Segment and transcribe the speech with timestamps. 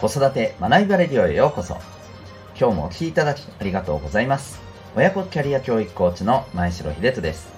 [0.00, 1.76] 子育て学びバレディオへようこそ。
[2.56, 4.60] 今日もお聴きいただきありがとうございます。
[4.94, 7.48] 親子キャリア教育コーチの前城秀人です。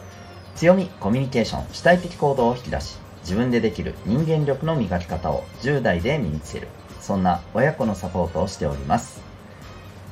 [0.56, 6.68] 強みコミュニケーション主体的行動を引き出し自分でできる人間力の磨き方を10代で身につける。
[6.98, 9.20] そんな親子のサポートをしております。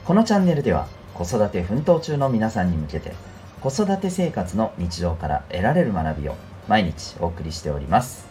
[0.04, 3.14] このチャンネルでは子育て奮闘中の皆さんに向けて
[3.62, 6.34] 子育て生活の日常から得られる学びを
[6.68, 8.27] 毎日お送りしております。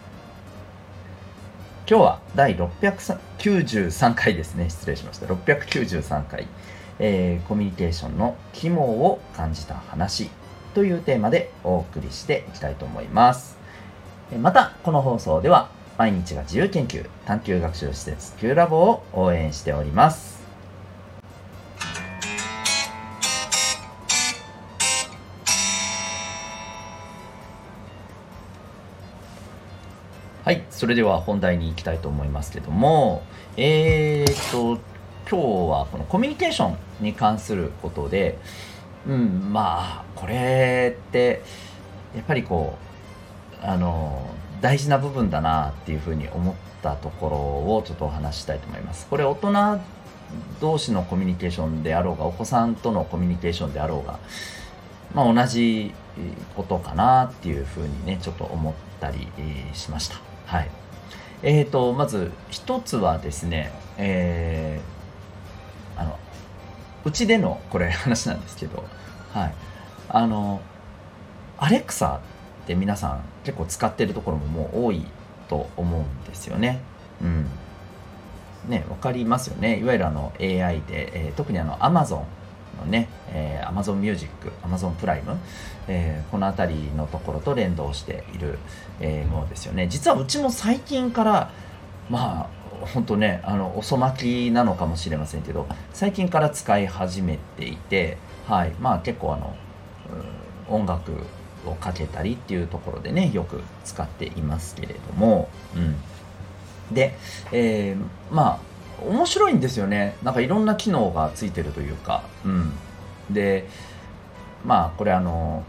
[1.90, 4.70] 今日は第693回ですね。
[4.70, 5.26] 失礼しました。
[5.27, 6.46] 693回、
[7.00, 10.30] えー、コミュニケーションの肝を感じた話
[10.73, 13.58] というテーマでお送りしていきたいと思います。
[14.38, 20.37] またこの放送では毎日が自由研究探究学習施設 Q ラボを応援しております。
[30.47, 33.21] はい、それでは本題に行きたいと思いますけども、
[33.57, 34.79] えー、っと、
[35.29, 38.37] 今日はこのコミュニケーションに関することで、
[39.05, 41.41] うん、まあ、これって、
[42.15, 42.77] やっぱりこ
[43.62, 44.26] う、あの、
[44.62, 47.35] 大事な部分だなっていうふうに思ったところ
[47.76, 49.05] をちょっとお話ししたいと思います。
[49.07, 49.82] これ大人
[50.61, 54.17] 同士のコミュニケーションであろうが、お子さんとのコミュニケーションであろうが、
[55.13, 55.93] まあ、同じ
[56.55, 59.27] ことかなっていうふうにね、ちょっと思ったり
[59.73, 60.37] しました。
[60.48, 60.70] はい。
[61.43, 66.17] えーと、まず一つはですね、えー、あの、
[67.06, 68.84] うちでのこれ話なんですけど、
[69.34, 69.53] はい。
[70.09, 70.62] あの、
[71.57, 72.22] アレクサ
[72.63, 75.06] って皆さん結構使ってるところももう多い
[75.50, 76.81] と思うんですよね。
[77.22, 77.45] うん。
[78.69, 79.79] ね、わかりますよね。
[79.79, 82.23] いわゆるあの AI で、えー、特にあの Amazon
[82.78, 84.31] のね、えー、Amazon Music、
[84.63, 85.38] Amazon プライム、
[85.88, 88.59] えー、この辺りのところと連動している、
[89.00, 89.88] えー、ものですよね。
[89.88, 91.51] 実はうちも最近から、
[92.09, 98.17] まあ、本当ね、あの、遅まきなのかもしれませんけど、最近から使い始めていて、
[98.47, 99.55] はい、まあ結構あの、
[100.69, 101.11] 音楽
[101.66, 105.95] をかけたりっていうところでね、よく使っていますけれども、うん。
[106.93, 107.16] で、
[107.51, 108.59] えー、まあ、
[109.06, 110.16] 面白いんですよね。
[110.24, 112.74] なんかいろんな機能がついてるというか、うん、
[113.30, 113.68] で
[114.66, 115.63] まあこれあの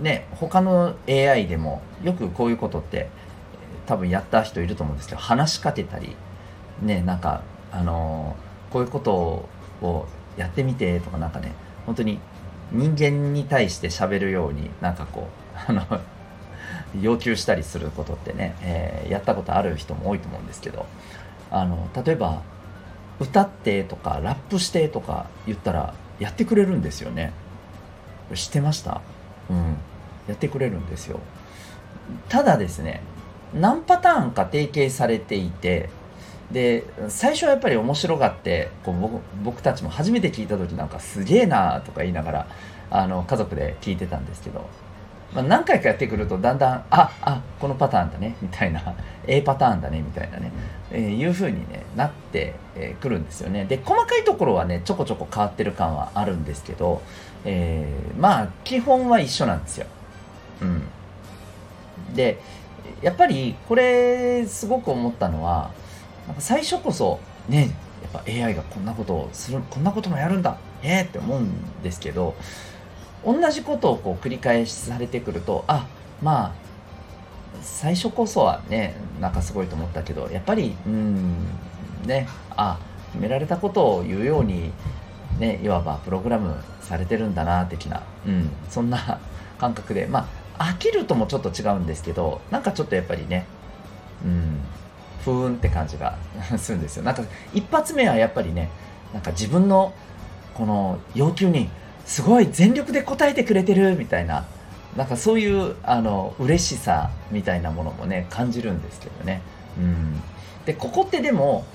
[0.00, 3.08] ね他の AI でもよくこういうことって
[3.86, 6.16] 多分やった人いると思うんですけど話しかけたり
[6.82, 7.42] ねなんか
[7.72, 8.36] あの
[8.70, 9.48] こういうこと
[9.82, 11.52] をやってみてとかなんかね
[11.86, 12.18] 本当に
[12.72, 15.28] 人間に対して喋るようになんかこ
[15.68, 16.00] うあの
[17.00, 20.86] 要求したりすることってね、えー、やったことある人も多いと思うんですけど。
[21.50, 22.42] あの例えば
[23.20, 27.32] 歌ってとかラップしてとか言ったらやってくれるんですよね。
[28.34, 29.00] 知ってました？
[29.50, 29.76] うん。
[30.28, 31.20] やってくれるんですよ。
[32.28, 33.00] ただですね
[33.54, 35.88] 何パターンか提携されていて
[36.50, 42.46] で最初はやっぱり面白がってこう僕僕たちも初めて聞いた時なんかすげえなとか言いながら
[42.90, 44.68] あの家族で聞いてたんですけど
[45.36, 48.94] まあ、何回かやってくるとだんだんああこのパターンだねみたいな。
[49.26, 50.50] A パターンだねみたいなね、
[50.90, 53.66] えー、いう風に、ね、なってく、えー、るんですよね。
[53.66, 57.02] で細かいところはねちょこちょこ変わってる感はあるんですけど、
[57.44, 59.86] えー、まあ基本は一緒なんですよ、
[60.62, 60.82] うん、
[62.14, 62.40] で
[63.02, 65.70] やっぱりこれすごく思ったのは
[66.26, 67.70] なんか最初こそね
[68.02, 72.34] やっぱ AI がこんなことをするこんなこともやるんだえー、って思うんですけど
[73.26, 75.86] 同じことをこう繰り返しされてくるとあ
[76.22, 76.66] まあ
[77.60, 81.34] 最初こそはねなんかすごいと思ったけどやっぱりうん
[82.06, 82.78] ねあ
[83.12, 84.70] 決められたことを言うように
[85.40, 89.18] ねいわばプログラムされてるんだな的な、うん、そんな
[89.58, 90.28] 感覚でま
[90.58, 93.46] あ飽きるともちょっと違うんですけどなんかちょっとやっぱりね
[94.24, 94.60] うん
[95.24, 96.16] ふーんって感じが
[96.56, 97.02] するんですよ。
[97.02, 98.70] なんか一発目はやっぱりね
[99.12, 99.92] なんか自分の
[100.54, 101.68] この要求に
[102.06, 104.46] すごい全力で答えてくれてるみたいな
[104.96, 109.42] なんかそういうあの嬉しさみたいなものもね感じるんですけどね。
[109.76, 110.22] うん、
[110.64, 111.66] でここってでも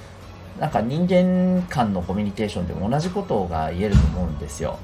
[0.60, 4.80] なんか人間間のコミュニケーションでも同じことが言えると思うんですよ。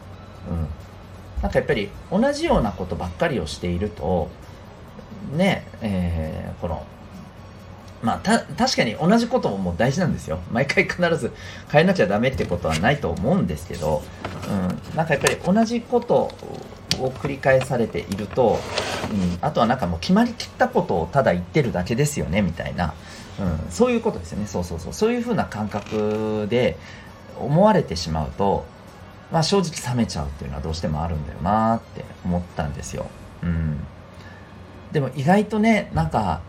[0.50, 0.68] うん、
[1.42, 4.30] なんかやっぱり同じようなことばっかりをしていると
[5.36, 6.86] ねえー、この
[8.02, 10.40] まあ、た、確かに同じことももう大事なんですよ。
[10.52, 11.32] 毎回必ず
[11.72, 14.04] 変えなきゃダメってことはないと思うんですけど、
[14.50, 16.32] うん、なんかやっぱり同じこと
[17.00, 18.60] を繰り返されていると、
[19.12, 22.94] うん、あとはなんかもう決まりきったことをただ言ってるだけですよね、みたいな、
[23.40, 24.48] うん、そういうことですよね。
[24.48, 24.94] そうそうそう。
[24.94, 26.78] そういうふうな感覚で
[27.40, 28.66] 思われてしまうと、
[29.32, 33.08] まあ正直冷めちゃうっていうのはどうしてもあるんだよなって思ったんですよ。
[33.44, 33.80] うん。
[34.92, 36.42] でも意外とね、なんか、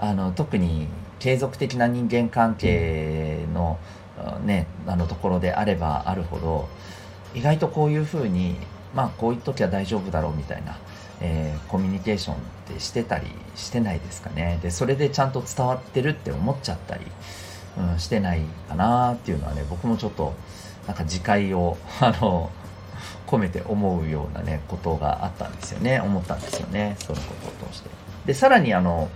[0.00, 0.88] あの特に
[1.18, 3.78] 継続的な人間関係の,、
[4.44, 6.68] ね、あのところであればあるほど
[7.34, 8.56] 意外とこういうふうに
[8.94, 10.78] まあこういう時は大丈夫だろうみたいな、
[11.20, 14.58] えー、コミュニケーションってしてたりしてないですかね。
[14.62, 17.04] でそれでちゃんと伝わってるって思っちゃったり、
[17.78, 20.32] うん、してないかなっていうのはね僕もちょっと
[20.86, 22.50] なんか自戒を あの
[23.26, 26.00] 込めて思うようなねことがあったんですよね。
[26.00, 26.96] 思ったんですよね。
[26.98, 27.90] そのことを通して。
[28.24, 29.08] でさらにあの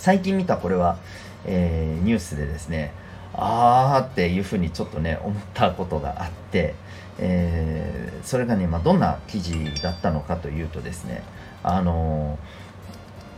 [0.00, 0.98] 最近見たこれは、
[1.44, 2.92] えー、ニュースでですね
[3.34, 6.74] あーっていうふうにちょっとね思ったことがあって
[7.22, 9.52] えー、それがね、まあ、どんな記事
[9.82, 11.22] だったのかというとですね
[11.62, 12.38] あの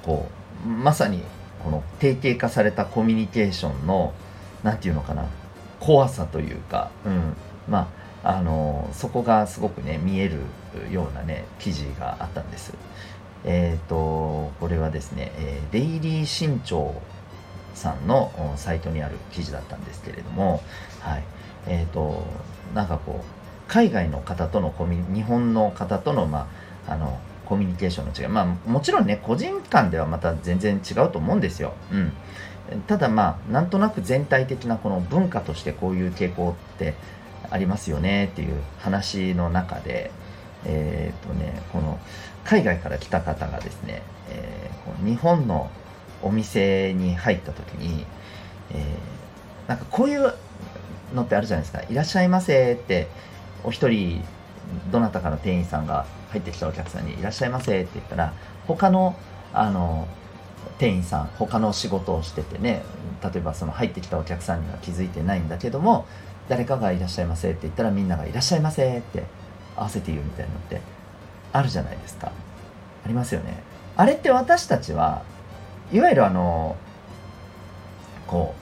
[0.05, 0.29] ー、こ
[0.64, 1.23] うまさに
[1.64, 4.15] この定型化されたコミュニケーションの
[4.62, 5.26] 何て言うのかな
[5.81, 7.35] 怖さというか、うん、
[7.69, 10.38] まああの、そこがすごくね見える
[10.93, 12.73] ようなね記事があったんです。
[13.44, 16.94] えっ、とこれはですね、えデイリー新潮
[17.75, 20.62] さんのサイトにある記事だったんですけれども、
[21.00, 21.25] はい
[21.67, 22.25] えーと
[22.75, 26.47] なんかこう海外の方とのコミ日本の方との,、ま
[26.87, 31.73] あ、あのコミュニケーションの違いまあもちろんね個人間ではまた全然違うと思うんですよ。
[31.91, 32.12] うん、
[32.83, 36.94] ただまあなんとなく全体的なこの文化としてこういう傾向って
[37.50, 40.11] ありますよねっていう話の中で、
[40.65, 41.99] えーとね、この
[42.44, 45.71] 海外から来た方がですね、えー、日本の
[46.23, 48.05] お店に入った時に、
[48.71, 50.35] えー、なんかこういう
[51.15, 53.09] のってあるじゃないですか「いらっしゃいませ」って
[53.65, 54.23] お一人
[54.91, 58.33] どなたかの店員さんが入ってきたお客さんに「いらっしゃいませ」って言ったら
[58.67, 59.17] 他の
[59.53, 60.06] あの
[60.79, 62.83] 店員さん他の仕事をしててね
[63.23, 66.06] 例えばその入ってきたお客さんには気づいてないんだけども
[66.49, 69.25] 誰かが「いらっしゃいませ」って言ったらみんなが「いらっしゃいませ」って
[69.77, 70.81] 合わせて言うみたいになって
[71.53, 72.33] あるじゃないですか。
[73.05, 73.63] ありますよね。
[73.97, 75.23] あれって私たちは
[75.93, 76.77] いわゆるあの
[78.27, 78.55] こ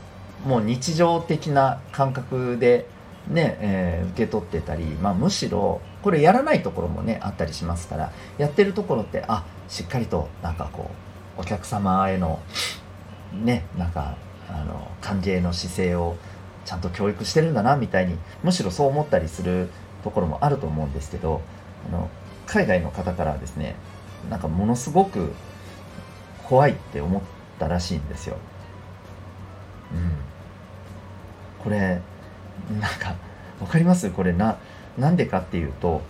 [0.44, 2.86] うもう日常的な感覚で
[3.28, 10.90] ね、えー、受け取ってたり、まあ、むしろこれやらないところもねあったりしますからやってるところってあしっかりとなんかこ
[11.38, 12.40] うお客様への
[13.32, 14.16] ねなんか
[14.48, 16.16] あの歓迎の姿勢を
[16.64, 19.68] ちゃんと教育してるんだなみたいにむしろそう思ったりする
[20.02, 21.42] ところもあると思うんですけど
[21.88, 22.10] あの
[22.46, 23.76] 海外の方からですね
[24.28, 25.32] なんかものすごく
[26.44, 27.22] 怖いって思っ
[27.58, 28.36] たらしいんですよ。
[29.92, 32.00] うん、これ
[32.80, 33.14] なんか
[33.58, 34.10] 分かります？
[34.10, 34.58] これな
[34.98, 36.02] なんでかっていうと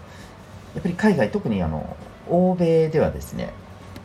[0.74, 1.96] やっぱり海外特にあの
[2.28, 3.52] 欧米ではですね、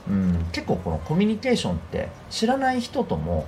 [0.10, 3.45] うん、結構このコミュニケーションって知らない人とも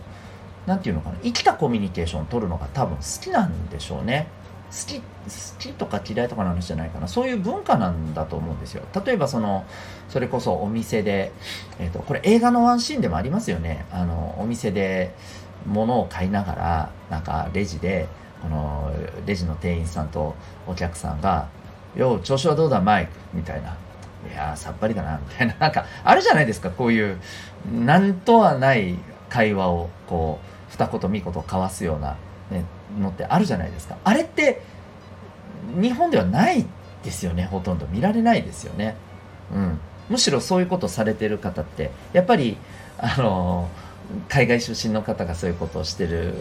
[0.66, 4.28] 何て言うのかな生きたコミュニケーションを取るのが多分好きなんでしょうね。
[4.70, 5.04] 好き好
[5.60, 7.08] きとか嫌いとかの話じゃないかな。
[7.08, 8.84] そういう文化なんだと思うんですよ。
[9.06, 9.66] 例えばその
[10.10, 11.32] それこそお店で、
[11.80, 13.86] えーと、これ映画のワンシーンでもありますよね。
[13.92, 15.14] あのお店で
[15.66, 18.08] 物を買いながらなんかレジで
[18.42, 18.92] この
[19.26, 20.36] レジの店員さんと
[20.68, 21.48] お客さんが
[21.96, 23.76] 「よう調子はどうだマイク」みたいな
[24.32, 25.56] 「いやさっぱりだな」みたいな。
[25.60, 26.70] なんかあるじゃないですか。
[26.70, 27.18] こういう
[27.74, 28.98] なんとはない
[29.30, 32.16] 会話をこう二言三言交わすような、
[33.00, 33.98] のってあるじゃないですか。
[34.04, 34.62] あれって
[35.80, 36.66] 日本ではない
[37.04, 37.86] ですよねほとんど。
[37.88, 38.96] 見られないですよね、
[39.54, 39.80] うん、
[40.10, 42.58] むしろそういうことされてる方ってやっぱり
[42.98, 43.70] あの
[44.30, 46.34] 海外出身の方がそういうことをしてる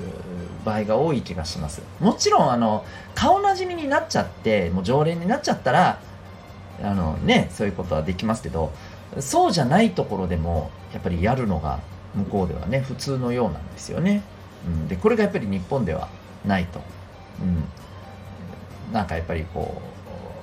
[0.64, 1.83] 場合が多い気がします。
[2.00, 6.00] もちろんあの顔なじみになっちゃってもう常連になっちゃったら
[6.83, 8.73] あのねそういうことはできますけど
[9.19, 11.80] そうじゃないところでもやっぱりやるのが
[12.14, 14.23] 向こうではね普通のようなんですよね、
[14.66, 16.08] うん、でこれがやっぱり日本では
[16.44, 16.80] ないと、
[17.40, 17.44] う
[18.90, 19.80] ん、なんかやっぱりこ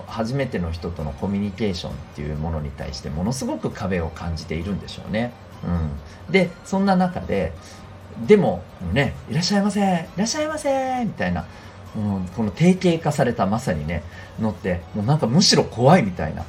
[0.07, 5.33] う初めての人とのコミュニケーションっていうものに対してものすごく壁を感じているんでしょうね。
[5.63, 7.53] うん、でそんな中で
[8.27, 9.83] でもね「いらっしゃいませい
[10.17, 11.45] らっしゃいませ」みたいな、
[11.95, 14.03] うん、この定型化されたまさにね
[14.39, 16.43] のってもうなんかむしろ怖いみたいな、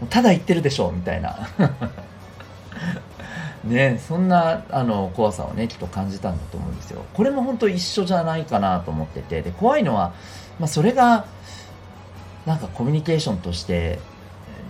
[0.00, 1.48] うん、ただ言ってるでしょみたいな。
[3.64, 7.04] ねそんなあの怖さをねきっと感じたんだと思うんですよ。
[7.14, 9.42] これも本当一緒じゃないかなと思ってて。
[9.42, 10.14] で怖いのは、
[10.58, 11.26] まあ、それが
[12.46, 13.98] なんかコミュニケーションとして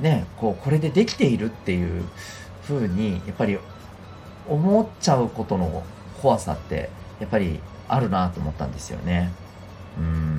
[0.01, 2.05] ねこうこれでできているっていう
[2.65, 3.59] ふうにやっぱり
[4.49, 5.83] 思っちゃうことの
[6.21, 9.33] 怖さってやっぱりあるなと思ったんですよね。
[9.99, 10.32] うん。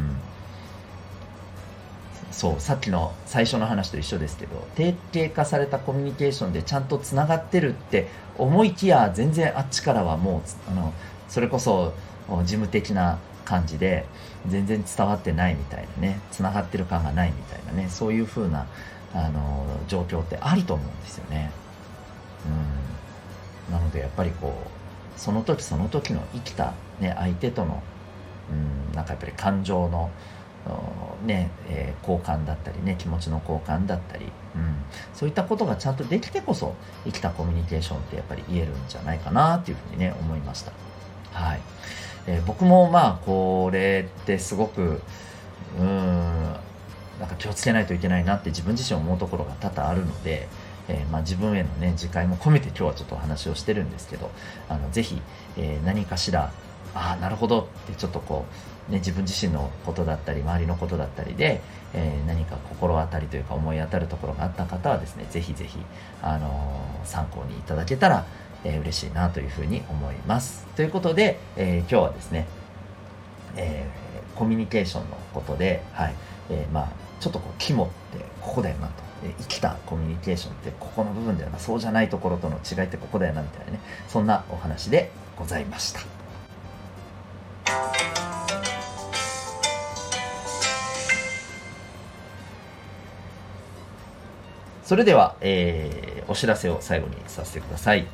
[2.33, 10.93] そうさっきの最初の話と一緒ですけど定型化されたコミュニケーションでちゃんとつながってるって思いきや全然あっちからはもうあの
[11.29, 11.93] それこそ
[12.27, 14.05] 事務的な感じで
[14.47, 18.65] 全然伝わってないみたいなねつながってる感がないみたいなねそういう風な
[19.13, 21.51] あの状況ってあると思うんですよね。
[23.69, 27.83] うん、なのでやっぱりこうその時その時の生きた、ね、相手との
[28.49, 30.09] うん、なんかやっぱり感情の
[31.25, 34.75] ねえー、交換だったりね気持ちの交換だったり、うん、
[35.13, 40.71] そういったことがちゃんとできてこそ生きたコミュニケーションってやっぱり言えるんじゃないかなっていうふうにね思いました。
[41.31, 41.61] はい、
[42.27, 45.01] えー、僕もまあこれってすごく
[45.79, 46.55] うん
[47.19, 50.47] なんか気をつけないといけないなって自分自身思うところが多々あるので、
[50.87, 54.29] えー、まあ、自分へのね自戒も込めて今日はちょっとお話をしてるんですけど
[54.67, 55.21] あのぜひ、
[55.57, 56.51] え何かしら
[56.95, 57.61] ああなるほど。
[57.61, 58.45] ってちょっとこ
[58.89, 61.61] う、ね、自分自身のことだったり周りのことだったりで、
[61.93, 65.79] えー、何か心当たりというか思い当たるところがあった方はですねぜひぜひ、
[66.21, 68.25] あのー、参考にいただけたら、
[68.63, 70.65] えー、嬉しいなというふうに思います。
[70.75, 72.47] ということで、え、今日はですね、
[73.55, 73.87] え、
[74.35, 76.15] コミュニケーションのことで、はい。
[76.49, 77.93] え、まあちょっとこう肝って
[78.41, 79.03] ここだよなと。
[79.39, 81.57] 生きたコミュニケーションってここの部分だよな。
[81.57, 83.79] そうじゃないところとの違いってここだよなみたいなね。
[84.09, 86.12] そんなお話でございました。
[94.83, 98.05] それでは、えー、お知らせを最後にさせてください。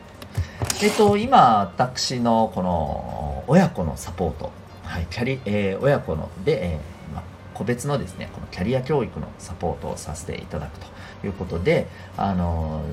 [0.83, 4.51] えっと、今、私のこの親子のサポート、
[4.83, 7.23] はい、キャリ、えー、親子ので、えー、ま
[7.55, 10.77] 個別のですね、このキャリア教育のサポートをさせていただく
[11.21, 12.83] ということで、あの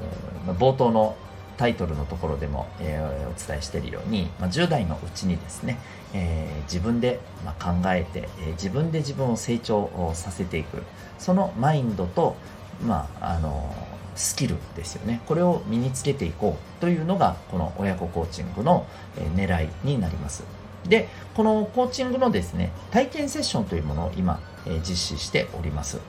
[0.59, 1.14] 冒頭の
[1.59, 5.78] タイトルのところでも、えー、お伝えしているように、ま、10代のうちにですね、
[6.14, 10.83] えー、自分で、ま、考えて、えー、自分で自分を成長させていく
[11.18, 12.37] そのマインドと、
[12.83, 13.75] まあ、あの
[14.14, 15.21] スキルですよね。
[15.26, 18.87] これを身につけていこうというのがこの親子コーチングの
[19.35, 20.45] 狙いになります。
[20.88, 24.40] でこのコーチングのですね体験セッションというものを今
[24.88, 26.00] 実施しております。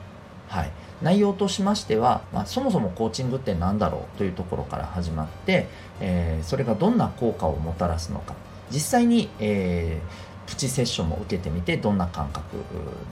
[0.48, 0.72] はい。
[1.02, 5.68] 内容としましては、まあ、そもそもコーチングって何だろうというところから始まって、
[6.00, 8.34] えー、それがどんな効果をもたらすのか。
[8.72, 12.42] 実際に、えー、プチセッションも受けてみてどんな感覚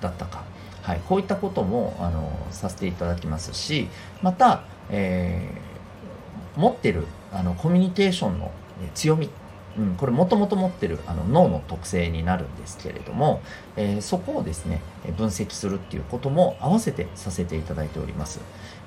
[0.02, 0.44] だったか。
[0.86, 3.88] はい、こういったこともあのさせていただきますし
[4.22, 8.52] また、えー、持ってるあのコミュニケーションの
[8.94, 9.32] 強み、
[9.80, 13.42] うん、これもともと持ってるあの脳の特性になるんですけれども、
[13.76, 14.80] えー、そこをですね
[15.18, 18.40] 分析するっていうことも合わせてさせていただいております、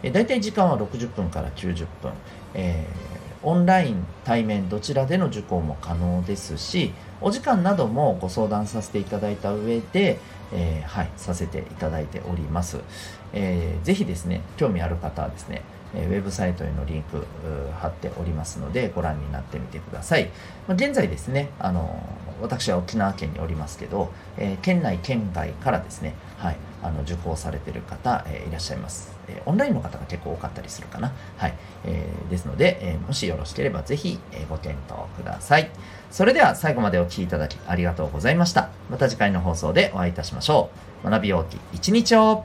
[0.04, 2.12] えー、大体時間は60分から90分、
[2.54, 10.20] えー、オンライン対面どちらでの受講も可能ですしお時間などもご相談させていただいた上で、
[10.52, 12.80] えー、はい、させていただいております。
[13.32, 15.62] えー、ぜひですね、興味ある方はですね、
[15.94, 17.26] ウェブサイトへのリンク
[17.78, 20.26] 貼っておりますのでご覧になってみてください。
[20.66, 22.02] まあ現在ですね、あの
[22.40, 31.12] 私は沖縄県におりますけど、えー、県内県外からですね、はい、あの受講されている方、えー、いらっしゃいます、えー、オンラインの方が結構多かったりするかな。
[31.36, 31.54] はい、
[31.84, 35.70] えー、ですので、えもしよろしければぜひ、えご検討ください。
[36.10, 38.70] それでは最後までお聴きいただきありがとうございました。
[38.90, 40.70] また次回の放送でお会いいたしましょ
[41.04, 41.10] う。
[41.10, 42.44] 学びようき一日を